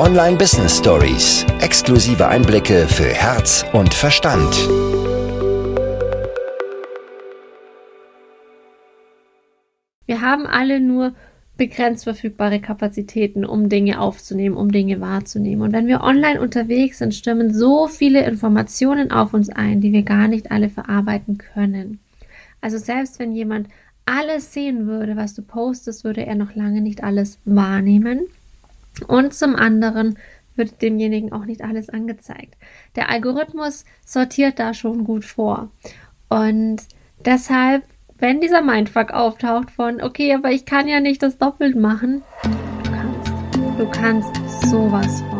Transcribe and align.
Online 0.00 0.38
Business 0.38 0.78
Stories. 0.78 1.44
Exklusive 1.60 2.26
Einblicke 2.26 2.88
für 2.88 3.12
Herz 3.12 3.66
und 3.74 3.92
Verstand. 3.92 4.50
Wir 10.06 10.22
haben 10.22 10.46
alle 10.46 10.80
nur 10.80 11.12
begrenzt 11.58 12.04
verfügbare 12.04 12.60
Kapazitäten, 12.60 13.44
um 13.44 13.68
Dinge 13.68 14.00
aufzunehmen, 14.00 14.56
um 14.56 14.72
Dinge 14.72 15.02
wahrzunehmen. 15.02 15.60
Und 15.60 15.74
wenn 15.74 15.86
wir 15.86 16.00
online 16.00 16.40
unterwegs 16.40 16.96
sind, 16.96 17.14
stimmen 17.14 17.52
so 17.52 17.86
viele 17.86 18.24
Informationen 18.24 19.10
auf 19.10 19.34
uns 19.34 19.50
ein, 19.50 19.82
die 19.82 19.92
wir 19.92 20.04
gar 20.04 20.28
nicht 20.28 20.50
alle 20.50 20.70
verarbeiten 20.70 21.36
können. 21.36 22.00
Also 22.62 22.78
selbst 22.78 23.18
wenn 23.18 23.32
jemand 23.32 23.68
alles 24.06 24.54
sehen 24.54 24.86
würde, 24.86 25.16
was 25.16 25.34
du 25.34 25.42
postest, 25.42 26.04
würde 26.04 26.24
er 26.24 26.36
noch 26.36 26.54
lange 26.54 26.80
nicht 26.80 27.04
alles 27.04 27.38
wahrnehmen. 27.44 28.28
Und 29.06 29.34
zum 29.34 29.56
anderen 29.56 30.18
wird 30.56 30.82
demjenigen 30.82 31.32
auch 31.32 31.44
nicht 31.44 31.62
alles 31.62 31.88
angezeigt. 31.88 32.56
Der 32.96 33.10
Algorithmus 33.10 33.84
sortiert 34.04 34.58
da 34.58 34.74
schon 34.74 35.04
gut 35.04 35.24
vor. 35.24 35.70
Und 36.28 36.82
deshalb, 37.24 37.84
wenn 38.18 38.40
dieser 38.40 38.62
Mindfuck 38.62 39.12
auftaucht 39.12 39.70
von, 39.70 40.02
okay, 40.02 40.34
aber 40.34 40.50
ich 40.50 40.66
kann 40.66 40.86
ja 40.86 41.00
nicht 41.00 41.22
das 41.22 41.38
doppelt 41.38 41.76
machen, 41.76 42.22
du 42.42 42.90
kannst, 42.90 43.32
du 43.78 43.90
kannst 43.90 44.68
sowas 44.68 45.22
von. 45.30 45.39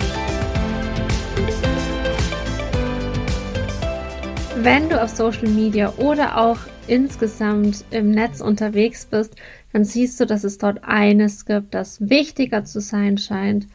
Wenn 4.63 4.89
du 4.89 5.01
auf 5.01 5.09
Social 5.09 5.47
Media 5.47 5.91
oder 5.97 6.37
auch 6.37 6.59
insgesamt 6.85 7.83
im 7.89 8.11
Netz 8.11 8.41
unterwegs 8.41 9.07
bist, 9.07 9.35
dann 9.73 9.83
siehst 9.83 10.19
du, 10.19 10.27
dass 10.27 10.43
es 10.43 10.59
dort 10.59 10.83
eines 10.83 11.47
gibt, 11.47 11.73
das 11.73 11.99
wichtiger 12.11 12.63
zu 12.63 12.79
sein 12.79 13.17
scheint 13.17 13.65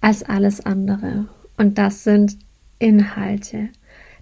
als 0.00 0.24
alles 0.24 0.66
andere. 0.66 1.28
Und 1.56 1.78
das 1.78 2.02
sind 2.02 2.38
Inhalte. 2.80 3.68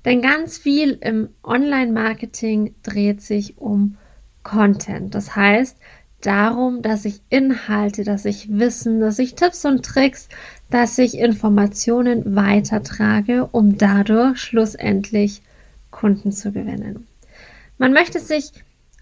Denn 0.05 0.21
ganz 0.21 0.59
viel 0.59 0.99
im 1.01 1.31
Online-Marketing 1.43 2.75
dreht 2.83 3.23
sich 3.23 3.57
um 3.57 3.97
Content. 4.43 5.15
Das 5.15 5.35
heißt 5.35 5.79
darum, 6.21 6.83
dass 6.83 7.07
ich 7.07 7.23
Inhalte, 7.31 8.05
dass 8.05 8.27
ich 8.27 8.59
Wissen, 8.59 9.01
dass 9.01 9.19
ich 9.19 9.37
Tipps 9.37 9.65
und 9.65 9.87
Tricks, 9.87 10.29
dass 10.69 10.99
ich 10.99 11.17
Informationen 11.17 12.37
weitertrage, 12.37 13.49
um 13.53 13.79
dadurch 13.79 14.37
schlussendlich 14.37 15.41
Kunden 15.91 16.33
zu 16.33 16.53
gewinnen. 16.53 17.07
Man 17.79 17.93
möchte 17.93 18.21
sich 18.21 18.53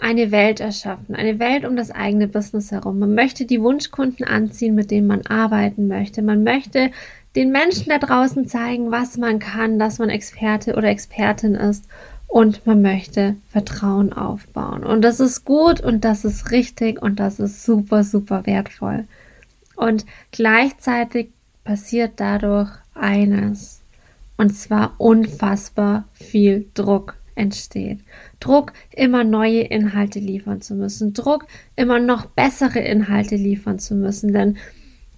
eine 0.01 0.31
Welt 0.31 0.61
erschaffen, 0.61 1.15
eine 1.15 1.39
Welt 1.39 1.65
um 1.65 1.77
das 1.77 1.91
eigene 1.91 2.29
Business 2.29 2.71
herum. 2.71 3.01
Man 3.01 3.15
möchte 3.15 3.45
die 3.45 3.61
Wunschkunden 3.61 4.25
anziehen, 4.25 4.75
mit 4.75 4.91
denen 4.91 5.09
man 5.09 5.27
arbeiten 5.27 5.89
möchte. 5.89 6.23
Man 6.23 6.45
möchte 6.45 6.91
den 7.35 7.51
Menschen 7.51 7.89
da 7.89 7.99
draußen 7.99 8.47
zeigen, 8.47 8.91
was 8.91 9.17
man 9.17 9.39
kann, 9.39 9.79
dass 9.79 9.99
man 9.99 10.09
Experte 10.09 10.77
oder 10.77 10.89
Expertin 10.89 11.55
ist 11.55 11.85
und 12.29 12.67
man 12.67 12.83
möchte 12.83 13.37
Vertrauen 13.51 14.13
aufbauen. 14.13 14.85
Und 14.85 15.03
das 15.03 15.19
ist 15.19 15.45
gut 15.45 15.81
und 15.81 16.05
das 16.05 16.25
ist 16.25 16.51
richtig 16.53 17.03
und 17.03 17.19
das 17.19 17.41
ist 17.41 17.65
super, 17.65 18.05
super 18.05 18.47
wertvoll. 18.47 19.05
Und 19.75 20.05
gleichzeitig 20.31 21.31
passiert 21.65 22.13
dadurch 22.17 22.71
eines 22.95 23.78
und 24.39 24.51
zwar 24.51 24.95
unfassbar 24.97 26.09
viel 26.13 26.71
Druck 26.73 27.19
entsteht. 27.35 28.01
Druck, 28.41 28.73
immer 28.95 29.25
neue 29.25 29.61
Inhalte 29.61 30.19
liefern 30.21 30.61
zu 30.63 30.75
müssen. 30.75 31.13
Druck, 31.13 31.47
immer 31.77 31.99
noch 31.99 32.27
bessere 32.27 32.81
Inhalte 32.81 33.37
liefern 33.37 33.79
zu 33.79 33.95
müssen. 33.95 34.33
Denn 34.33 34.57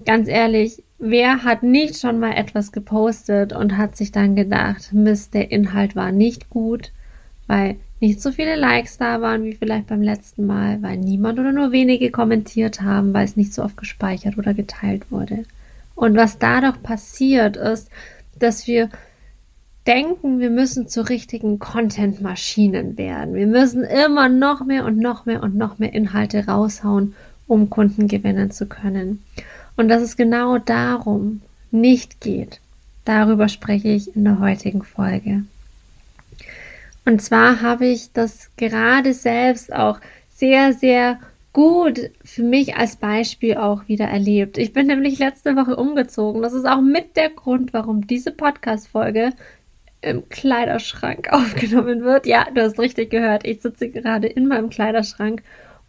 ganz 0.04 0.26
ehrlich, 0.26 0.82
wer 0.98 1.44
hat 1.44 1.62
nicht 1.62 1.98
schon 1.98 2.18
mal 2.18 2.32
etwas 2.32 2.72
gepostet 2.72 3.52
und 3.52 3.76
hat 3.76 3.96
sich 3.96 4.10
dann 4.10 4.36
gedacht, 4.36 4.92
Mist, 4.92 5.34
der 5.34 5.52
Inhalt 5.52 5.94
war 5.94 6.12
nicht 6.12 6.50
gut, 6.50 6.92
weil 7.46 7.76
nicht 8.00 8.22
so 8.22 8.32
viele 8.32 8.56
Likes 8.56 8.96
da 8.96 9.20
waren 9.20 9.44
wie 9.44 9.54
vielleicht 9.54 9.88
beim 9.88 10.00
letzten 10.00 10.46
Mal, 10.46 10.82
weil 10.82 10.96
niemand 10.96 11.38
oder 11.38 11.52
nur 11.52 11.72
wenige 11.72 12.10
kommentiert 12.10 12.80
haben, 12.80 13.12
weil 13.12 13.26
es 13.26 13.36
nicht 13.36 13.52
so 13.52 13.62
oft 13.62 13.76
gespeichert 13.76 14.38
oder 14.38 14.54
geteilt 14.54 15.10
wurde. 15.10 15.44
Und 15.94 16.16
was 16.16 16.38
dadurch 16.38 16.82
passiert 16.82 17.58
ist, 17.58 17.90
dass 18.38 18.66
wir 18.66 18.88
denken, 19.86 20.40
wir 20.40 20.50
müssen 20.50 20.88
zu 20.88 21.08
richtigen 21.08 21.58
Content-Maschinen 21.58 22.98
werden. 22.98 23.34
Wir 23.34 23.46
müssen 23.46 23.82
immer 23.82 24.28
noch 24.28 24.64
mehr 24.64 24.84
und 24.84 24.98
noch 24.98 25.26
mehr 25.26 25.42
und 25.42 25.56
noch 25.56 25.78
mehr 25.78 25.92
Inhalte 25.92 26.46
raushauen, 26.46 27.14
um 27.46 27.70
Kunden 27.70 28.06
gewinnen 28.06 28.50
zu 28.50 28.66
können. 28.66 29.24
Und 29.76 29.88
dass 29.88 30.02
es 30.02 30.16
genau 30.16 30.58
darum 30.58 31.40
nicht 31.70 32.20
geht. 32.20 32.60
Darüber 33.04 33.48
spreche 33.48 33.88
ich 33.88 34.14
in 34.14 34.24
der 34.24 34.38
heutigen 34.40 34.82
Folge. 34.82 35.44
Und 37.04 37.22
zwar 37.22 37.62
habe 37.62 37.86
ich 37.86 38.12
das 38.12 38.50
gerade 38.56 39.14
selbst 39.14 39.72
auch 39.72 39.98
sehr, 40.28 40.74
sehr 40.74 41.18
gut 41.52 42.10
für 42.24 42.42
mich 42.42 42.76
als 42.76 42.96
Beispiel 42.96 43.56
auch 43.56 43.88
wieder 43.88 44.04
erlebt. 44.04 44.58
Ich 44.58 44.72
bin 44.72 44.86
nämlich 44.86 45.18
letzte 45.18 45.56
Woche 45.56 45.76
umgezogen. 45.76 46.42
Das 46.42 46.52
ist 46.52 46.66
auch 46.66 46.80
mit 46.80 47.16
der 47.16 47.30
Grund, 47.30 47.72
warum 47.72 48.06
diese 48.06 48.30
Podcast-Folge 48.30 49.32
im 50.02 50.28
Kleiderschrank 50.28 51.28
aufgenommen 51.32 52.02
wird. 52.02 52.26
Ja, 52.26 52.46
du 52.52 52.62
hast 52.62 52.78
richtig 52.78 53.10
gehört. 53.10 53.46
Ich 53.46 53.62
sitze 53.62 53.88
gerade 53.88 54.26
in 54.26 54.46
meinem 54.46 54.70
Kleiderschrank, 54.70 55.42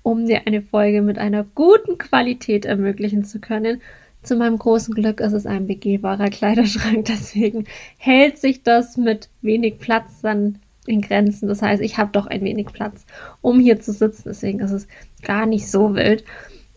um 0.03 0.25
dir 0.25 0.41
eine 0.45 0.61
Folge 0.61 1.01
mit 1.01 1.17
einer 1.17 1.43
guten 1.55 1.97
Qualität 1.97 2.65
ermöglichen 2.65 3.23
zu 3.23 3.39
können. 3.39 3.81
Zu 4.23 4.35
meinem 4.35 4.57
großen 4.57 4.93
Glück 4.93 5.19
ist 5.19 5.33
es 5.33 5.45
ein 5.45 5.65
begehbarer 5.65 6.29
Kleiderschrank, 6.29 7.05
deswegen 7.07 7.65
hält 7.97 8.37
sich 8.37 8.61
das 8.61 8.97
mit 8.97 9.29
wenig 9.41 9.79
Platz 9.79 10.21
dann 10.21 10.59
in 10.85 11.01
Grenzen. 11.01 11.47
Das 11.47 11.61
heißt, 11.61 11.81
ich 11.81 11.97
habe 11.97 12.11
doch 12.11 12.27
ein 12.27 12.43
wenig 12.43 12.67
Platz, 12.67 13.05
um 13.41 13.59
hier 13.59 13.79
zu 13.79 13.91
sitzen, 13.91 14.23
deswegen 14.27 14.59
ist 14.59 14.71
es 14.71 14.87
gar 15.23 15.45
nicht 15.45 15.69
so 15.69 15.95
wild. 15.95 16.23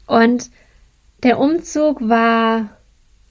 Und 0.06 0.50
der 1.22 1.38
Umzug 1.38 2.06
war 2.06 2.70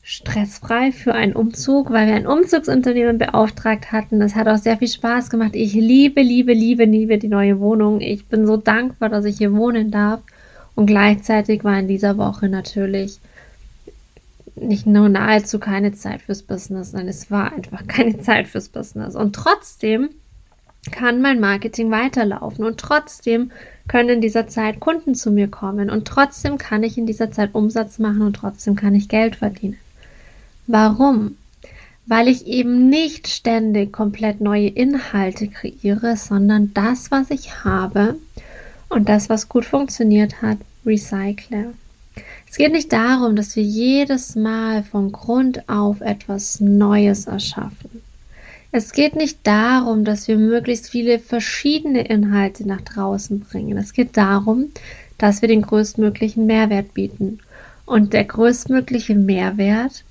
stressfrei 0.05 0.91
für 0.91 1.13
einen 1.13 1.33
Umzug, 1.33 1.89
weil 1.89 2.07
wir 2.07 2.15
ein 2.15 2.27
Umzugsunternehmen 2.27 3.17
beauftragt 3.17 3.93
hatten. 3.93 4.19
Das 4.19 4.35
hat 4.35 4.49
auch 4.49 4.57
sehr 4.57 4.77
viel 4.77 4.89
Spaß 4.89 5.29
gemacht. 5.29 5.51
Ich 5.53 5.73
liebe, 5.73 6.21
liebe, 6.21 6.53
liebe, 6.53 6.83
liebe 6.83 7.17
die 7.17 7.29
neue 7.29 7.59
Wohnung. 7.61 8.01
Ich 8.01 8.27
bin 8.27 8.45
so 8.45 8.57
dankbar, 8.57 9.07
dass 9.07 9.23
ich 9.23 9.37
hier 9.37 9.53
wohnen 9.53 9.91
darf. 9.91 10.21
Und 10.75 10.87
gleichzeitig 10.87 11.63
war 11.63 11.79
in 11.79 11.87
dieser 11.87 12.17
Woche 12.17 12.49
natürlich 12.49 13.19
nicht 14.55 14.85
nur 14.85 15.07
nahezu 15.07 15.57
keine 15.57 15.93
Zeit 15.93 16.21
fürs 16.21 16.43
Business, 16.43 16.91
sondern 16.91 17.07
es 17.07 17.31
war 17.31 17.53
einfach 17.53 17.87
keine 17.87 18.19
Zeit 18.19 18.49
fürs 18.49 18.67
Business. 18.67 19.15
Und 19.15 19.33
trotzdem 19.33 20.09
kann 20.91 21.21
mein 21.21 21.39
Marketing 21.39 21.91
weiterlaufen 21.91 22.65
und 22.65 22.77
trotzdem 22.77 23.51
können 23.87 24.09
in 24.09 24.21
dieser 24.21 24.47
Zeit 24.47 24.81
Kunden 24.81 25.15
zu 25.15 25.31
mir 25.31 25.47
kommen 25.47 25.89
und 25.89 26.05
trotzdem 26.05 26.57
kann 26.57 26.83
ich 26.83 26.97
in 26.97 27.05
dieser 27.05 27.31
Zeit 27.31 27.55
Umsatz 27.55 27.99
machen 27.99 28.21
und 28.21 28.35
trotzdem 28.35 28.75
kann 28.75 28.93
ich 28.93 29.07
Geld 29.07 29.37
verdienen. 29.37 29.77
Warum? 30.67 31.37
Weil 32.05 32.27
ich 32.27 32.47
eben 32.47 32.89
nicht 32.89 33.27
ständig 33.27 33.93
komplett 33.93 34.41
neue 34.41 34.67
Inhalte 34.67 35.47
kreiere, 35.47 36.17
sondern 36.17 36.73
das, 36.73 37.11
was 37.11 37.31
ich 37.31 37.63
habe 37.63 38.15
und 38.89 39.09
das, 39.09 39.29
was 39.29 39.49
gut 39.49 39.65
funktioniert 39.65 40.41
hat, 40.41 40.57
recycle. 40.85 41.73
Es 42.49 42.57
geht 42.57 42.71
nicht 42.71 42.93
darum, 42.93 43.35
dass 43.35 43.55
wir 43.55 43.63
jedes 43.63 44.35
Mal 44.35 44.83
von 44.83 45.11
Grund 45.11 45.67
auf 45.67 46.01
etwas 46.01 46.59
Neues 46.59 47.25
erschaffen. 47.25 48.01
Es 48.71 48.91
geht 48.91 49.15
nicht 49.15 49.39
darum, 49.43 50.03
dass 50.03 50.27
wir 50.27 50.37
möglichst 50.37 50.89
viele 50.89 51.19
verschiedene 51.19 52.07
Inhalte 52.07 52.67
nach 52.67 52.81
draußen 52.81 53.39
bringen. 53.39 53.77
Es 53.77 53.93
geht 53.93 54.17
darum, 54.17 54.69
dass 55.17 55.41
wir 55.41 55.47
den 55.47 55.61
größtmöglichen 55.61 56.45
Mehrwert 56.45 56.93
bieten. 56.93 57.39
Und 57.85 58.13
der 58.13 58.23
größtmögliche 58.23 59.15
Mehrwert 59.15 60.03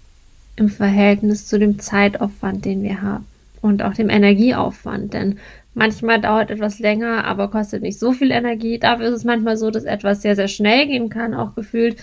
im 0.57 0.69
Verhältnis 0.69 1.47
zu 1.47 1.59
dem 1.59 1.79
Zeitaufwand, 1.79 2.65
den 2.65 2.83
wir 2.83 3.03
haben 3.03 3.27
und 3.61 3.83
auch 3.83 3.95
dem 3.95 4.11
Energieaufwand. 4.11 5.15
Denn 5.15 5.39
Manchmal 5.75 6.21
dauert 6.21 6.51
etwas 6.51 6.79
länger, 6.81 7.25
aber 7.25 7.51
kostet 7.51 7.83
nicht 7.83 7.99
so 7.99 8.13
viel 8.13 8.31
Energie. 8.31 8.79
Dafür 8.79 9.09
ist 9.09 9.15
es 9.15 9.25
manchmal 9.25 9.57
so, 9.57 9.71
dass 9.71 9.85
etwas 9.85 10.21
sehr, 10.21 10.37
sehr 10.37 10.49
schnell 10.49 10.87
gehen 10.87 11.09
kann, 11.09 11.35
auch 11.35 11.55
gefühlt. 11.55 11.97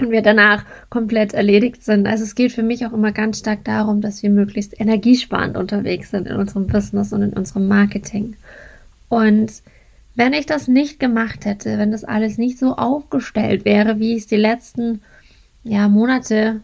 Und 0.00 0.10
wir 0.10 0.22
danach 0.22 0.64
komplett 0.90 1.34
erledigt 1.34 1.84
sind. 1.84 2.08
Also 2.08 2.24
es 2.24 2.34
geht 2.34 2.50
für 2.50 2.64
mich 2.64 2.84
auch 2.84 2.92
immer 2.92 3.12
ganz 3.12 3.38
stark 3.38 3.62
darum, 3.64 4.00
dass 4.00 4.24
wir 4.24 4.30
möglichst 4.30 4.80
energiesparend 4.80 5.56
unterwegs 5.56 6.10
sind 6.10 6.26
in 6.26 6.34
unserem 6.34 6.66
Business 6.66 7.12
und 7.12 7.22
in 7.22 7.32
unserem 7.32 7.68
Marketing. 7.68 8.34
Und 9.08 9.52
wenn 10.16 10.32
ich 10.32 10.46
das 10.46 10.66
nicht 10.66 10.98
gemacht 10.98 11.44
hätte, 11.44 11.78
wenn 11.78 11.92
das 11.92 12.02
alles 12.02 12.38
nicht 12.38 12.58
so 12.58 12.74
aufgestellt 12.74 13.64
wäre, 13.64 14.00
wie 14.00 14.14
ich 14.16 14.22
es 14.22 14.26
die 14.26 14.34
letzten 14.34 15.00
ja, 15.62 15.88
Monate 15.88 16.60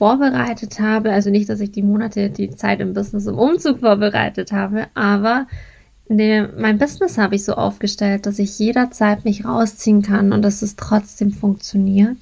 vorbereitet 0.00 0.80
habe, 0.80 1.12
also 1.12 1.28
nicht, 1.28 1.50
dass 1.50 1.60
ich 1.60 1.72
die 1.72 1.82
Monate, 1.82 2.30
die 2.30 2.48
Zeit 2.48 2.80
im 2.80 2.94
Business 2.94 3.26
im 3.26 3.36
Umzug 3.36 3.80
vorbereitet 3.80 4.50
habe, 4.50 4.86
aber 4.94 5.46
ne, 6.08 6.48
mein 6.56 6.78
Business 6.78 7.18
habe 7.18 7.34
ich 7.34 7.44
so 7.44 7.52
aufgestellt, 7.52 8.24
dass 8.24 8.38
ich 8.38 8.58
jederzeit 8.58 9.26
mich 9.26 9.44
rausziehen 9.44 10.00
kann 10.00 10.32
und 10.32 10.40
dass 10.40 10.62
es 10.62 10.76
trotzdem 10.76 11.32
funktioniert. 11.32 12.16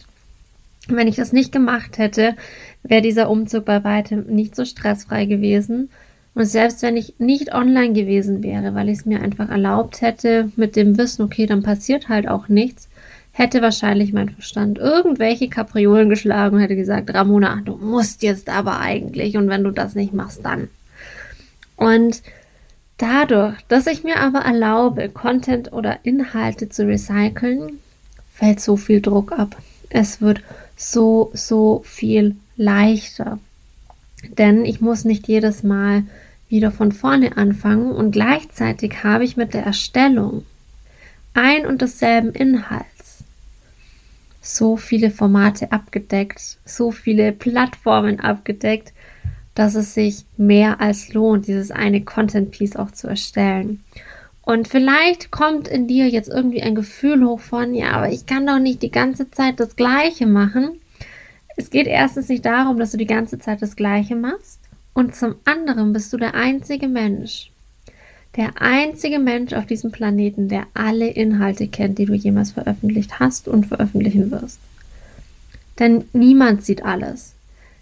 Wenn 0.89 1.07
ich 1.07 1.15
das 1.15 1.33
nicht 1.33 1.53
gemacht 1.53 1.99
hätte, 1.99 2.35
wäre 2.83 3.01
dieser 3.01 3.31
Umzug 3.31 3.65
bei 3.65 3.85
weitem 3.85 4.27
nicht 4.27 4.57
so 4.57 4.65
stressfrei 4.65 5.27
gewesen. 5.27 5.89
Und 6.35 6.47
selbst 6.47 6.83
wenn 6.83 6.97
ich 6.97 7.15
nicht 7.19 7.55
online 7.55 7.93
gewesen 7.93 8.43
wäre, 8.43 8.75
weil 8.75 8.89
ich 8.89 8.99
es 8.99 9.07
mir 9.07 9.23
einfach 9.23 9.51
erlaubt 9.51 10.03
hätte, 10.03 10.51
mit 10.57 10.75
dem 10.75 10.99
Wissen, 10.99 11.23
okay, 11.23 11.47
dann 11.47 11.63
passiert 11.63 12.09
halt 12.09 12.27
auch 12.27 12.49
nichts, 12.49 12.89
hätte 13.39 13.63
wahrscheinlich 13.63 14.13
mein 14.13 14.31
Verstand 14.31 14.79
irgendwelche 14.79 15.49
Kapriolen 15.49 16.09
geschlagen 16.09 16.57
und 16.57 16.63
hätte 16.63 16.75
gesagt, 16.75 17.15
Ramona, 17.15 17.63
du 17.65 17.77
musst 17.77 18.25
jetzt 18.25 18.49
aber 18.49 18.81
eigentlich 18.81 19.37
und 19.37 19.49
wenn 19.49 19.63
du 19.63 19.71
das 19.71 19.95
nicht 19.95 20.13
machst, 20.13 20.45
dann. 20.45 20.69
Und 21.77 22.23
dadurch, 22.97 23.55
dass 23.69 23.87
ich 23.87 24.03
mir 24.03 24.19
aber 24.19 24.41
erlaube, 24.41 25.09
Content 25.09 25.73
oder 25.73 26.01
Inhalte 26.03 26.69
zu 26.69 26.89
recyceln, 26.89 27.79
fällt 28.35 28.59
so 28.59 28.77
viel 28.77 29.01
Druck 29.01 29.31
ab. 29.31 29.57
Es 29.89 30.21
wird 30.21 30.41
so, 30.77 31.31
so 31.33 31.83
viel 31.85 32.35
leichter. 32.57 33.39
Denn 34.37 34.65
ich 34.65 34.81
muss 34.81 35.05
nicht 35.05 35.29
jedes 35.29 35.63
Mal 35.63 36.03
wieder 36.49 36.73
von 36.73 36.91
vorne 36.91 37.37
anfangen 37.37 37.93
und 37.93 38.11
gleichzeitig 38.11 39.05
habe 39.05 39.23
ich 39.23 39.37
mit 39.37 39.55
der 39.55 39.63
Erstellung 39.63 40.45
ein 41.35 41.67
und 41.67 41.83
desselben 41.83 42.33
Inhalt 42.33 42.85
so 44.49 44.77
viele 44.77 45.11
Formate 45.11 45.73
abgedeckt, 45.73 46.59
so 46.65 46.91
viele 46.91 47.33
Plattformen 47.33 48.19
abgedeckt, 48.21 48.95
dass 49.55 49.75
es 49.75 49.93
sich 49.93 50.25
mehr 50.37 50.81
als 50.81 51.13
lohnt, 51.13 51.47
dieses 51.47 51.71
eine 51.71 52.03
Content 52.03 52.51
Piece 52.51 52.77
auch 52.77 52.91
zu 52.91 53.09
erstellen. 53.09 53.85
Und 54.41 54.67
vielleicht 54.67 55.31
kommt 55.31 55.69
in 55.69 55.87
dir 55.87 56.09
jetzt 56.09 56.31
irgendwie 56.31 56.63
ein 56.63 56.75
Gefühl 56.75 57.27
hoch 57.27 57.41
von, 57.41 57.75
ja, 57.75 57.91
aber 57.91 58.11
ich 58.11 58.25
kann 58.25 58.47
doch 58.47 58.59
nicht 58.59 58.83
die 58.83 58.91
ganze 58.91 59.31
Zeit 59.31 59.61
das 59.61 59.77
Gleiche 59.77 60.27
machen. 60.27 60.81
Es 61.57 61.69
geht 61.69 61.87
erstens 61.87 62.31
nicht 62.31 62.47
darum, 62.47 62.79
dass 62.79 62.93
du 62.93 62.97
die 62.97 63.07
ganze 63.07 63.39
Zeit 63.39 63.61
das 63.61 63.77
Gleiche 63.77 64.17
machst. 64.17 64.61
Und 64.95 65.15
zum 65.15 65.35
anderen 65.45 65.93
bist 65.93 66.11
du 66.13 66.17
der 66.17 66.35
einzige 66.35 66.89
Mensch, 66.89 67.51
der 68.39 68.63
einzige 68.63 69.19
Mensch 69.19 69.53
auf 69.53 69.67
diesem 69.67 69.91
Planeten, 69.91 70.49
der 70.49 70.69
alle 70.73 71.09
Inhalte 71.09 71.67
kennt, 71.67 71.99
die 71.99 72.07
du 72.07 72.15
jemals 72.15 72.53
veröffentlicht 72.53 73.19
hast 73.19 73.49
und 73.49 73.67
veröffentlichen 73.67 74.31
wirst. 74.31 74.61
Denn 75.79 76.05
niemand 76.13 76.65
sieht 76.65 76.85
alles. 76.85 77.35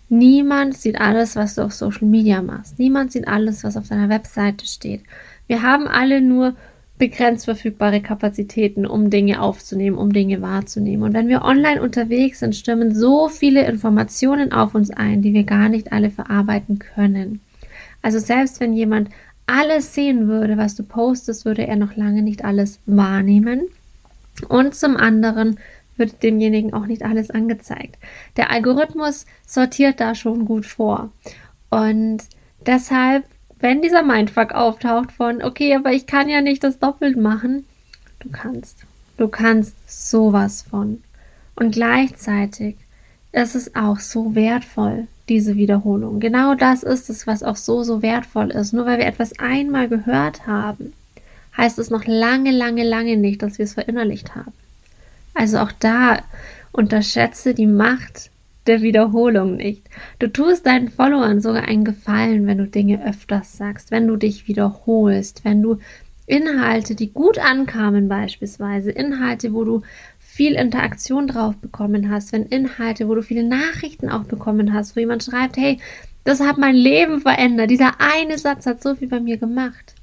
Niemand 0.08 0.74
sieht 0.76 0.98
alles, 0.98 1.36
was 1.36 1.56
du 1.56 1.62
auf 1.62 1.72
Social 1.72 2.08
Media 2.08 2.40
machst. 2.40 2.78
Niemand 2.78 3.12
sieht 3.12 3.28
alles, 3.28 3.64
was 3.64 3.76
auf 3.76 3.88
deiner 3.88 4.08
Webseite 4.08 4.66
steht. 4.66 5.02
Wir 5.46 5.62
haben 5.62 5.88
alle 5.88 6.22
nur 6.22 6.54
begrenzt 6.96 7.44
verfügbare 7.44 8.00
Kapazitäten, 8.00 8.86
um 8.86 9.10
Dinge 9.10 9.42
aufzunehmen, 9.42 9.98
um 9.98 10.10
Dinge 10.10 10.40
wahrzunehmen. 10.40 11.02
Und 11.02 11.12
wenn 11.12 11.28
wir 11.28 11.42
online 11.42 11.82
unterwegs 11.82 12.38
sind, 12.38 12.56
stürmen 12.56 12.94
so 12.94 13.28
viele 13.28 13.66
Informationen 13.66 14.52
auf 14.52 14.74
uns 14.74 14.90
ein, 14.90 15.20
die 15.20 15.34
wir 15.34 15.44
gar 15.44 15.68
nicht 15.68 15.92
alle 15.92 16.10
verarbeiten 16.10 16.78
können. 16.78 17.40
Also 18.00 18.18
selbst 18.18 18.60
wenn 18.60 18.72
jemand 18.72 19.10
alles 19.46 19.94
sehen 19.94 20.28
würde, 20.28 20.56
was 20.56 20.74
du 20.74 20.82
postest, 20.82 21.44
würde 21.44 21.66
er 21.66 21.76
noch 21.76 21.96
lange 21.96 22.22
nicht 22.22 22.44
alles 22.44 22.80
wahrnehmen. 22.86 23.68
Und 24.48 24.74
zum 24.74 24.96
anderen 24.96 25.58
wird 25.96 26.22
demjenigen 26.22 26.74
auch 26.74 26.86
nicht 26.86 27.02
alles 27.02 27.30
angezeigt. 27.30 27.96
Der 28.36 28.50
Algorithmus 28.50 29.26
sortiert 29.46 30.00
da 30.00 30.14
schon 30.14 30.44
gut 30.44 30.66
vor. 30.66 31.10
Und 31.70 32.18
deshalb, 32.66 33.24
wenn 33.58 33.82
dieser 33.82 34.02
Mindfuck 34.02 34.52
auftaucht 34.52 35.12
von, 35.12 35.42
okay, 35.42 35.74
aber 35.74 35.92
ich 35.92 36.06
kann 36.06 36.28
ja 36.28 36.40
nicht 36.40 36.62
das 36.64 36.78
doppelt 36.78 37.16
machen, 37.16 37.64
du 38.20 38.28
kannst. 38.30 38.84
Du 39.16 39.28
kannst 39.28 39.74
sowas 39.86 40.62
von. 40.62 41.02
Und 41.54 41.72
gleichzeitig 41.72 42.76
ist 43.32 43.54
es 43.54 43.74
auch 43.74 43.98
so 43.98 44.34
wertvoll, 44.34 45.08
diese 45.28 45.56
Wiederholung. 45.56 46.20
Genau 46.20 46.54
das 46.54 46.82
ist 46.82 47.10
es, 47.10 47.26
was 47.26 47.42
auch 47.42 47.56
so, 47.56 47.82
so 47.82 48.02
wertvoll 48.02 48.50
ist. 48.50 48.72
Nur 48.72 48.86
weil 48.86 48.98
wir 48.98 49.06
etwas 49.06 49.38
einmal 49.38 49.88
gehört 49.88 50.46
haben, 50.46 50.92
heißt 51.56 51.78
es 51.78 51.90
noch 51.90 52.04
lange, 52.06 52.50
lange, 52.50 52.84
lange 52.84 53.16
nicht, 53.16 53.42
dass 53.42 53.58
wir 53.58 53.64
es 53.64 53.74
verinnerlicht 53.74 54.34
haben. 54.34 54.52
Also 55.34 55.58
auch 55.58 55.72
da 55.72 56.20
unterschätze 56.72 57.54
die 57.54 57.66
Macht 57.66 58.30
der 58.66 58.82
Wiederholung 58.82 59.56
nicht. 59.56 59.82
Du 60.18 60.28
tust 60.28 60.66
deinen 60.66 60.88
Followern 60.88 61.40
sogar 61.40 61.64
einen 61.64 61.84
Gefallen, 61.84 62.46
wenn 62.46 62.58
du 62.58 62.66
Dinge 62.66 63.06
öfters 63.06 63.56
sagst, 63.56 63.90
wenn 63.90 64.06
du 64.06 64.16
dich 64.16 64.48
wiederholst, 64.48 65.44
wenn 65.44 65.62
du 65.62 65.78
Inhalte, 66.26 66.96
die 66.96 67.12
gut 67.12 67.38
ankamen 67.38 68.08
beispielsweise, 68.08 68.90
Inhalte, 68.90 69.52
wo 69.52 69.62
du 69.64 69.82
viel 70.36 70.52
Interaktion 70.52 71.26
drauf 71.26 71.56
bekommen 71.56 72.10
hast, 72.10 72.32
wenn 72.32 72.44
Inhalte, 72.44 73.08
wo 73.08 73.14
du 73.14 73.22
viele 73.22 73.42
Nachrichten 73.42 74.10
auch 74.10 74.24
bekommen 74.24 74.74
hast, 74.74 74.94
wo 74.94 75.00
jemand 75.00 75.24
schreibt, 75.24 75.56
hey, 75.56 75.78
das 76.24 76.40
hat 76.40 76.58
mein 76.58 76.74
Leben 76.74 77.22
verändert, 77.22 77.70
dieser 77.70 77.94
eine 78.00 78.36
Satz 78.36 78.66
hat 78.66 78.82
so 78.82 78.94
viel 78.94 79.08
bei 79.08 79.18
mir 79.18 79.38
gemacht. 79.38 79.94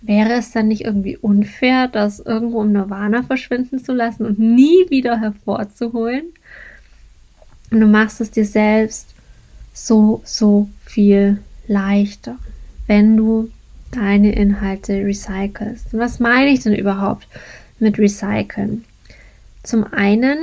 Wäre 0.00 0.32
es 0.32 0.50
dann 0.50 0.66
nicht 0.66 0.80
irgendwie 0.80 1.16
unfair, 1.16 1.86
das 1.86 2.18
irgendwo 2.18 2.62
im 2.62 2.72
Nirvana 2.72 3.22
verschwinden 3.22 3.78
zu 3.78 3.92
lassen 3.92 4.26
und 4.26 4.40
nie 4.40 4.90
wieder 4.90 5.20
hervorzuholen? 5.20 6.24
Und 7.70 7.78
du 7.78 7.86
machst 7.86 8.20
es 8.20 8.32
dir 8.32 8.44
selbst 8.44 9.14
so, 9.72 10.22
so 10.24 10.68
viel 10.84 11.38
leichter, 11.68 12.36
wenn 12.88 13.16
du 13.16 13.48
deine 13.92 14.32
Inhalte 14.32 15.04
recycelst. 15.04 15.94
Und 15.94 16.00
was 16.00 16.18
meine 16.18 16.50
ich 16.50 16.64
denn 16.64 16.74
überhaupt 16.74 17.28
mit 17.78 17.96
recyceln? 17.96 18.84
Zum 19.62 19.84
einen, 19.92 20.38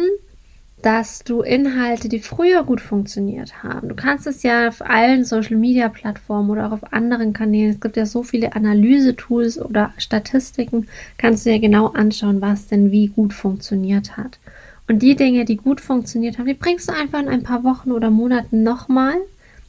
dass 0.81 1.23
du 1.23 1.41
Inhalte, 1.41 2.07
die 2.07 2.19
früher 2.19 2.63
gut 2.63 2.79
funktioniert 2.79 3.63
haben. 3.63 3.89
Du 3.89 3.95
kannst 3.95 4.27
es 4.27 4.43
ja 4.43 4.69
auf 4.69 4.81
allen 4.81 5.25
Social 5.25 5.57
Media 5.57 5.89
Plattformen 5.89 6.49
oder 6.49 6.67
auch 6.67 6.71
auf 6.71 6.93
anderen 6.93 7.33
Kanälen. 7.33 7.71
Es 7.71 7.81
gibt 7.81 7.97
ja 7.97 8.05
so 8.05 8.23
viele 8.23 8.55
Analyse-Tools 8.55 9.59
oder 9.59 9.93
Statistiken. 9.97 10.87
Kannst 11.17 11.45
du 11.45 11.51
ja 11.51 11.57
genau 11.57 11.87
anschauen, 11.87 12.41
was 12.41 12.67
denn 12.67 12.91
wie 12.91 13.07
gut 13.07 13.33
funktioniert 13.33 14.15
hat. 14.15 14.39
Und 14.87 14.99
die 14.99 15.15
Dinge, 15.15 15.43
die 15.43 15.57
gut 15.57 15.81
funktioniert 15.81 16.37
haben, 16.37 16.47
die 16.47 16.53
bringst 16.53 16.89
du 16.89 16.93
einfach 16.93 17.19
in 17.19 17.27
ein 17.27 17.43
paar 17.43 17.63
Wochen 17.63 17.91
oder 17.91 18.09
Monaten 18.09 18.63
nochmal. 18.63 19.15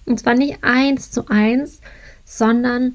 Und 0.06 0.20
zwar 0.20 0.34
nicht 0.34 0.58
eins 0.62 1.10
zu 1.10 1.28
eins, 1.28 1.80
sondern 2.24 2.94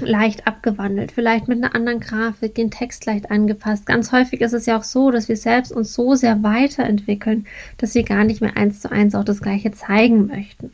leicht 0.00 0.46
abgewandelt, 0.46 1.12
vielleicht 1.12 1.46
mit 1.46 1.62
einer 1.62 1.74
anderen 1.74 2.00
Grafik, 2.00 2.54
den 2.54 2.70
Text 2.70 3.06
leicht 3.06 3.30
angepasst. 3.30 3.86
Ganz 3.86 4.10
häufig 4.12 4.40
ist 4.40 4.52
es 4.52 4.66
ja 4.66 4.78
auch 4.78 4.82
so, 4.82 5.10
dass 5.10 5.28
wir 5.28 5.36
selbst 5.36 5.70
uns 5.70 5.94
so 5.94 6.14
sehr 6.14 6.42
weiterentwickeln, 6.42 7.46
dass 7.78 7.94
wir 7.94 8.02
gar 8.02 8.24
nicht 8.24 8.40
mehr 8.40 8.56
eins 8.56 8.80
zu 8.80 8.90
eins 8.90 9.14
auch 9.14 9.24
das 9.24 9.40
Gleiche 9.40 9.70
zeigen 9.72 10.26
möchten. 10.26 10.72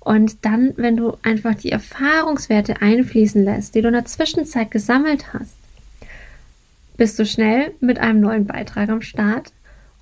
Und 0.00 0.44
dann, 0.44 0.72
wenn 0.76 0.96
du 0.96 1.16
einfach 1.22 1.54
die 1.54 1.70
Erfahrungswerte 1.70 2.80
einfließen 2.80 3.44
lässt, 3.44 3.74
die 3.74 3.82
du 3.82 3.88
in 3.88 3.94
der 3.94 4.06
Zwischenzeit 4.06 4.70
gesammelt 4.70 5.32
hast, 5.32 5.54
bist 6.96 7.18
du 7.18 7.26
schnell 7.26 7.72
mit 7.80 7.98
einem 7.98 8.20
neuen 8.20 8.46
Beitrag 8.46 8.88
am 8.88 9.02
Start. 9.02 9.52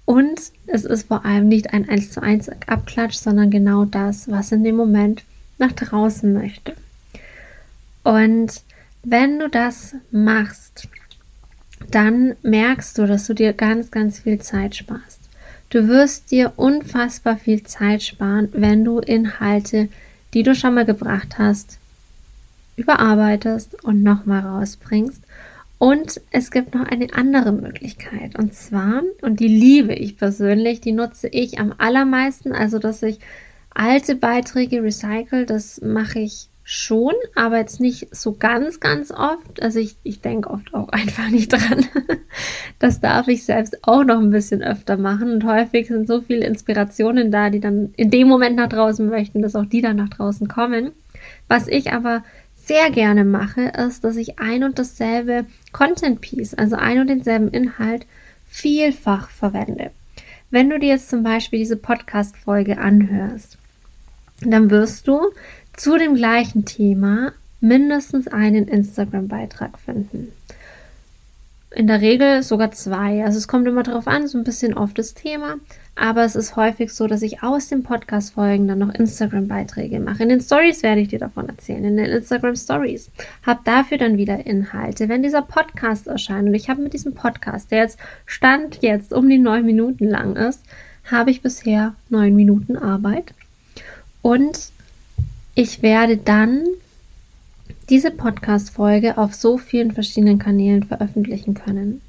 Und 0.04 0.40
es 0.66 0.84
ist 0.84 1.08
vor 1.08 1.24
allem 1.24 1.48
nicht 1.48 1.72
ein 1.72 1.88
1 1.88 2.12
zu 2.12 2.22
1 2.22 2.50
Abklatsch, 2.66 3.16
sondern 3.16 3.50
genau 3.50 3.84
das, 3.84 4.30
was 4.30 4.52
in 4.52 4.64
dem 4.64 4.76
Moment 4.76 5.24
nach 5.58 5.72
draußen 5.72 6.32
möchte. 6.32 6.74
Und 8.02 8.62
wenn 9.02 9.38
du 9.38 9.48
das 9.48 9.94
machst, 10.10 10.88
dann 11.90 12.36
merkst 12.42 12.98
du, 12.98 13.06
dass 13.06 13.26
du 13.26 13.34
dir 13.34 13.52
ganz, 13.52 13.90
ganz 13.90 14.20
viel 14.20 14.40
Zeit 14.40 14.76
sparst. 14.76 15.20
Du 15.70 15.86
wirst 15.88 16.30
dir 16.30 16.52
unfassbar 16.56 17.36
viel 17.36 17.62
Zeit 17.62 18.02
sparen, 18.02 18.48
wenn 18.52 18.84
du 18.84 18.98
Inhalte, 18.98 19.88
die 20.34 20.42
du 20.42 20.54
schon 20.54 20.74
mal 20.74 20.84
gebracht 20.84 21.38
hast, 21.38 21.78
überarbeitest 22.76 23.84
und 23.84 24.02
nochmal 24.02 24.40
rausbringst. 24.40 25.22
Und 25.78 26.20
es 26.30 26.50
gibt 26.50 26.74
noch 26.74 26.86
eine 26.86 27.14
andere 27.14 27.52
Möglichkeit. 27.52 28.38
Und 28.38 28.52
zwar, 28.54 29.02
und 29.22 29.40
die 29.40 29.48
liebe 29.48 29.94
ich 29.94 30.18
persönlich, 30.18 30.80
die 30.80 30.92
nutze 30.92 31.28
ich 31.28 31.58
am 31.58 31.72
allermeisten, 31.78 32.52
also 32.52 32.78
dass 32.78 33.02
ich 33.02 33.18
alte 33.72 34.16
Beiträge 34.16 34.82
recycle, 34.82 35.46
das 35.46 35.80
mache 35.80 36.18
ich 36.18 36.48
schon, 36.72 37.14
aber 37.34 37.58
jetzt 37.58 37.80
nicht 37.80 38.14
so 38.14 38.36
ganz, 38.36 38.78
ganz 38.78 39.10
oft. 39.10 39.60
Also 39.60 39.80
ich, 39.80 39.96
ich 40.04 40.20
denke 40.20 40.50
oft 40.50 40.72
auch 40.72 40.88
einfach 40.90 41.28
nicht 41.28 41.52
dran. 41.52 41.84
Das 42.78 43.00
darf 43.00 43.26
ich 43.26 43.44
selbst 43.44 43.78
auch 43.82 44.04
noch 44.04 44.20
ein 44.20 44.30
bisschen 44.30 44.62
öfter 44.62 44.96
machen. 44.96 45.32
Und 45.32 45.44
häufig 45.44 45.88
sind 45.88 46.06
so 46.06 46.20
viele 46.20 46.46
Inspirationen 46.46 47.32
da, 47.32 47.50
die 47.50 47.58
dann 47.58 47.92
in 47.96 48.10
dem 48.10 48.28
Moment 48.28 48.54
nach 48.54 48.68
draußen 48.68 49.08
möchten, 49.08 49.42
dass 49.42 49.56
auch 49.56 49.66
die 49.66 49.82
dann 49.82 49.96
nach 49.96 50.10
draußen 50.10 50.46
kommen. 50.46 50.92
Was 51.48 51.66
ich 51.66 51.92
aber 51.92 52.22
sehr 52.54 52.92
gerne 52.92 53.24
mache, 53.24 53.72
ist, 53.76 54.04
dass 54.04 54.14
ich 54.14 54.38
ein 54.38 54.62
und 54.62 54.78
dasselbe 54.78 55.46
Content 55.72 56.20
Piece, 56.20 56.54
also 56.54 56.76
ein 56.76 57.00
und 57.00 57.08
denselben 57.08 57.48
Inhalt, 57.48 58.06
vielfach 58.46 59.28
verwende. 59.28 59.90
Wenn 60.50 60.70
du 60.70 60.78
dir 60.78 60.90
jetzt 60.90 61.10
zum 61.10 61.24
Beispiel 61.24 61.58
diese 61.58 61.76
Podcast-Folge 61.76 62.78
anhörst, 62.78 63.58
dann 64.42 64.70
wirst 64.70 65.06
du 65.08 65.20
zu 65.80 65.96
dem 65.96 66.14
gleichen 66.14 66.66
Thema 66.66 67.32
mindestens 67.60 68.28
einen 68.28 68.68
Instagram-Beitrag 68.68 69.78
finden. 69.78 70.28
In 71.70 71.86
der 71.86 72.02
Regel 72.02 72.42
sogar 72.42 72.70
zwei. 72.72 73.24
Also 73.24 73.38
es 73.38 73.48
kommt 73.48 73.66
immer 73.66 73.82
darauf 73.82 74.06
an, 74.06 74.28
so 74.28 74.36
ein 74.36 74.44
bisschen 74.44 74.76
auf 74.76 74.92
das 74.92 75.14
Thema. 75.14 75.54
Aber 75.94 76.22
es 76.24 76.36
ist 76.36 76.54
häufig 76.56 76.92
so, 76.92 77.06
dass 77.06 77.22
ich 77.22 77.42
aus 77.42 77.68
den 77.68 77.82
Podcast-Folgen 77.82 78.68
dann 78.68 78.80
noch 78.80 78.92
Instagram-Beiträge 78.92 80.00
mache. 80.00 80.22
In 80.22 80.28
den 80.28 80.42
Stories 80.42 80.82
werde 80.82 81.00
ich 81.00 81.08
dir 81.08 81.18
davon 81.18 81.48
erzählen, 81.48 81.84
in 81.84 81.96
den 81.96 82.10
Instagram-Stories. 82.10 83.10
Hab 83.46 83.64
dafür 83.64 83.96
dann 83.96 84.18
wieder 84.18 84.44
Inhalte. 84.44 85.08
Wenn 85.08 85.22
dieser 85.22 85.42
Podcast 85.42 86.08
erscheint 86.08 86.46
und 86.46 86.54
ich 86.54 86.68
habe 86.68 86.82
mit 86.82 86.92
diesem 86.92 87.14
Podcast, 87.14 87.70
der 87.70 87.84
jetzt 87.84 87.98
Stand 88.26 88.82
jetzt 88.82 89.14
um 89.14 89.30
die 89.30 89.38
neun 89.38 89.64
Minuten 89.64 90.08
lang 90.08 90.36
ist, 90.36 90.62
habe 91.10 91.30
ich 91.30 91.40
bisher 91.40 91.94
neun 92.10 92.36
Minuten 92.36 92.76
Arbeit. 92.76 93.32
Und 94.20 94.72
ich 95.54 95.82
werde 95.82 96.16
dann 96.16 96.64
diese 97.88 98.10
Podcast-Folge 98.10 99.18
auf 99.18 99.34
so 99.34 99.58
vielen 99.58 99.92
verschiedenen 99.92 100.38
Kanälen 100.38 100.84
veröffentlichen 100.84 101.54
können. 101.54 102.00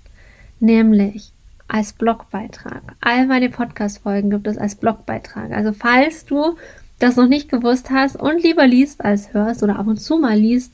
Nämlich 0.59 1.31
als 1.67 1.93
Blogbeitrag. 1.93 2.81
All 3.01 3.25
meine 3.27 3.49
Podcast-Folgen 3.49 4.29
gibt 4.29 4.45
es 4.47 4.57
als 4.57 4.75
Blogbeitrag. 4.75 5.51
Also 5.51 5.73
falls 5.73 6.25
du 6.25 6.57
das 6.99 7.15
noch 7.15 7.27
nicht 7.27 7.49
gewusst 7.49 7.89
hast 7.89 8.15
und 8.15 8.43
lieber 8.43 8.67
liest 8.67 9.03
als 9.03 9.33
hörst 9.33 9.63
oder 9.63 9.79
ab 9.79 9.87
und 9.87 9.97
zu 9.97 10.17
mal 10.17 10.37
liest, 10.37 10.71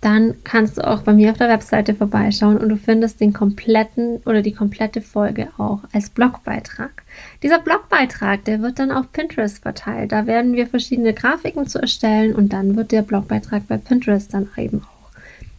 dann 0.00 0.34
kannst 0.44 0.78
du 0.78 0.86
auch 0.86 1.02
bei 1.02 1.12
mir 1.12 1.30
auf 1.30 1.38
der 1.38 1.48
Webseite 1.48 1.94
vorbeischauen 1.94 2.56
und 2.56 2.70
du 2.70 2.76
findest 2.76 3.20
den 3.20 3.34
kompletten 3.34 4.16
oder 4.24 4.40
die 4.40 4.54
komplette 4.54 5.02
Folge 5.02 5.48
auch 5.58 5.80
als 5.92 6.08
Blogbeitrag. 6.08 7.02
Dieser 7.42 7.58
Blogbeitrag, 7.58 8.44
der 8.44 8.62
wird 8.62 8.78
dann 8.78 8.92
auf 8.92 9.12
Pinterest 9.12 9.62
verteilt. 9.62 10.12
Da 10.12 10.26
werden 10.26 10.54
wir 10.54 10.66
verschiedene 10.66 11.12
Grafiken 11.12 11.66
zu 11.66 11.80
erstellen 11.80 12.34
und 12.34 12.52
dann 12.52 12.76
wird 12.76 12.92
der 12.92 13.02
Blogbeitrag 13.02 13.68
bei 13.68 13.76
Pinterest 13.76 14.32
dann 14.32 14.48
eben 14.56 14.82
auch 14.82 15.10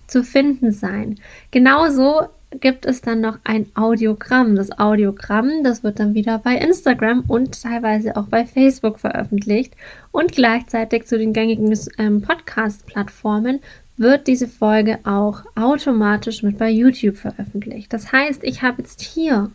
zu 0.07 0.23
finden 0.23 0.71
sein. 0.71 1.19
Genauso 1.51 2.27
gibt 2.59 2.85
es 2.85 3.01
dann 3.01 3.21
noch 3.21 3.39
ein 3.43 3.67
Audiogramm. 3.75 4.55
Das 4.55 4.77
Audiogramm, 4.77 5.63
das 5.63 5.83
wird 5.83 5.99
dann 5.99 6.13
wieder 6.13 6.37
bei 6.39 6.55
Instagram 6.55 7.23
und 7.27 7.61
teilweise 7.61 8.17
auch 8.17 8.27
bei 8.27 8.45
Facebook 8.45 8.99
veröffentlicht 8.99 9.73
und 10.11 10.33
gleichzeitig 10.33 11.07
zu 11.07 11.17
den 11.17 11.31
gängigen 11.31 11.77
ähm, 11.97 12.21
Podcast-Plattformen 12.21 13.61
wird 14.01 14.27
diese 14.27 14.47
Folge 14.47 14.99
auch 15.03 15.43
automatisch 15.55 16.43
mit 16.43 16.57
bei 16.57 16.69
YouTube 16.69 17.17
veröffentlicht. 17.17 17.93
Das 17.93 18.11
heißt, 18.11 18.43
ich 18.43 18.61
habe 18.61 18.81
jetzt 18.81 19.01
hier 19.01 19.51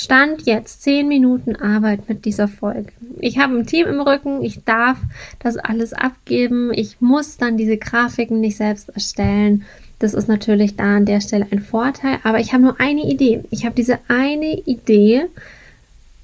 Stand 0.00 0.42
jetzt 0.46 0.84
10 0.84 1.08
Minuten 1.08 1.56
Arbeit 1.56 2.08
mit 2.08 2.24
dieser 2.24 2.46
Folge. 2.46 2.92
Ich 3.18 3.38
habe 3.38 3.56
ein 3.58 3.66
Team 3.66 3.88
im 3.88 4.00
Rücken, 4.00 4.44
ich 4.44 4.62
darf 4.64 4.96
das 5.40 5.56
alles 5.56 5.92
abgeben, 5.92 6.70
ich 6.72 7.00
muss 7.00 7.36
dann 7.36 7.56
diese 7.56 7.78
Grafiken 7.78 8.38
nicht 8.38 8.56
selbst 8.56 8.90
erstellen. 8.90 9.64
Das 9.98 10.14
ist 10.14 10.28
natürlich 10.28 10.76
da 10.76 10.98
an 10.98 11.04
der 11.04 11.20
Stelle 11.20 11.48
ein 11.50 11.58
Vorteil, 11.58 12.18
aber 12.22 12.38
ich 12.38 12.52
habe 12.52 12.62
nur 12.62 12.80
eine 12.80 13.10
Idee. 13.10 13.42
Ich 13.50 13.64
habe 13.64 13.74
diese 13.74 13.98
eine 14.06 14.60
Idee 14.60 15.26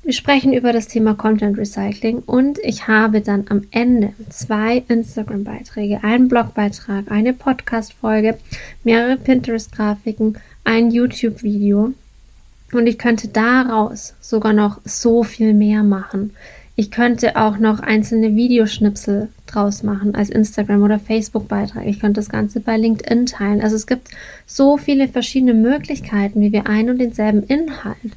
wir 0.04 0.12
sprechen 0.12 0.52
über 0.52 0.75
das 0.75 0.87
Thema 0.87 1.14
Content 1.14 1.56
Recycling 1.56 2.18
und 2.18 2.58
ich 2.62 2.88
habe 2.88 3.23
dann 3.23 3.46
am 3.49 3.62
Ende 3.70 4.12
zwei 4.28 4.84
Instagram-Beiträge, 4.87 6.04
einen 6.04 6.28
Blogbeitrag, 6.28 7.11
eine 7.11 7.32
Podcast-Folge, 7.32 8.37
mehrere 8.84 9.16
Pinterest-Grafiken, 9.16 10.38
ein 10.62 10.90
YouTube-Video 10.90 11.94
und 12.73 12.87
ich 12.87 12.99
könnte 12.99 13.28
daraus 13.28 14.14
sogar 14.20 14.52
noch 14.52 14.78
so 14.84 15.25
viel 15.25 15.54
mehr 15.54 15.82
machen. 15.82 16.34
Ich 16.76 16.90
könnte 16.90 17.37
auch 17.37 17.56
noch 17.56 17.80
einzelne 17.80 18.34
Videoschnipsel 18.34 19.28
draus 19.46 19.82
machen 19.82 20.14
als 20.14 20.28
Instagram- 20.28 20.82
oder 20.82 20.99
Facebook-Beitrag. 20.99 21.87
Ich 21.87 22.00
könnte 22.00 22.20
das 22.20 22.28
Ganze 22.28 22.61
bei 22.61 22.76
LinkedIn 22.76 23.25
teilen. 23.26 23.62
Also 23.62 23.76
es 23.76 23.87
gibt 23.87 24.08
so 24.44 24.76
viele 24.76 25.08
verschiedene 25.08 25.54
Möglichkeiten, 25.54 26.42
wie 26.42 26.52
wir 26.52 26.66
ein 26.66 26.90
und 26.90 26.99
denselben 26.99 27.44
Inhalt 27.44 28.12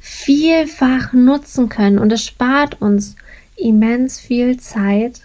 vielfach 0.00 1.12
nutzen 1.12 1.68
können 1.68 1.98
und 1.98 2.12
es 2.12 2.24
spart 2.24 2.80
uns 2.80 3.16
immens 3.56 4.20
viel 4.20 4.58
Zeit 4.58 5.22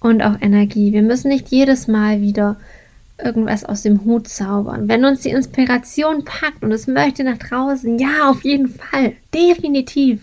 und 0.00 0.22
auch 0.22 0.40
Energie. 0.40 0.92
Wir 0.92 1.02
müssen 1.02 1.28
nicht 1.28 1.48
jedes 1.48 1.88
Mal 1.88 2.20
wieder 2.20 2.56
irgendwas 3.22 3.64
aus 3.64 3.82
dem 3.82 4.04
Hut 4.04 4.28
zaubern. 4.28 4.88
Wenn 4.88 5.04
uns 5.04 5.22
die 5.22 5.30
Inspiration 5.30 6.24
packt 6.24 6.62
und 6.62 6.70
es 6.70 6.86
möchte 6.86 7.24
nach 7.24 7.38
draußen, 7.38 7.98
ja, 7.98 8.30
auf 8.30 8.44
jeden 8.44 8.68
Fall, 8.68 9.14
definitiv. 9.34 10.20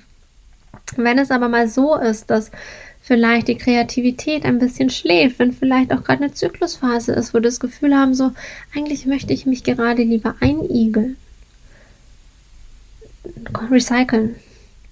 Wenn 0.95 1.19
es 1.19 1.31
aber 1.31 1.49
mal 1.49 1.67
so 1.67 1.95
ist, 1.95 2.29
dass 2.29 2.51
vielleicht 3.01 3.49
die 3.49 3.57
Kreativität 3.57 4.45
ein 4.45 4.59
bisschen 4.59 4.89
schläft, 4.89 5.39
wenn 5.39 5.51
vielleicht 5.51 5.91
auch 5.91 6.03
gerade 6.03 6.23
eine 6.23 6.33
Zyklusphase 6.33 7.13
ist, 7.13 7.33
wo 7.33 7.37
wir 7.37 7.41
das 7.41 7.59
Gefühl 7.59 7.95
haben, 7.95 8.15
so, 8.15 8.31
eigentlich 8.75 9.05
möchte 9.05 9.33
ich 9.33 9.45
mich 9.45 9.63
gerade 9.63 10.03
lieber 10.03 10.35
einigeln, 10.39 11.17
recyceln. 13.71 14.35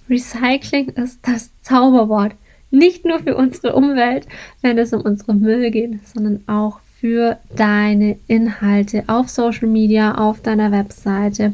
Recycling 0.10 0.90
ist 0.90 1.20
das 1.24 1.52
Zauberwort. 1.62 2.34
Nicht 2.72 3.06
nur 3.06 3.20
für 3.20 3.36
unsere 3.36 3.76
Umwelt, 3.76 4.28
wenn 4.62 4.78
es 4.78 4.94
um 4.94 5.02
unsere 5.02 5.34
Müll 5.34 5.70
geht, 5.72 6.06
sondern 6.08 6.44
auch 6.48 6.80
für 7.00 7.38
deine 7.56 8.18
Inhalte 8.28 9.04
auf 9.08 9.30
Social 9.30 9.68
Media, 9.68 10.16
auf 10.16 10.42
deiner 10.42 10.72
Webseite, 10.72 11.54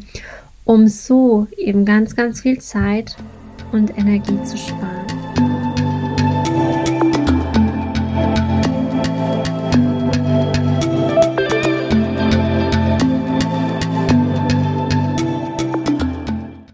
um 0.64 0.88
so 0.88 1.48
eben 1.58 1.86
ganz, 1.86 2.16
ganz 2.16 2.42
viel 2.42 2.60
Zeit 2.60 3.16
und 3.72 3.98
Energie 3.98 4.42
zu 4.44 4.58
sparen. 4.58 5.19